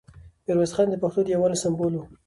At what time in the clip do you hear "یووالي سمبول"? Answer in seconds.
1.33-1.93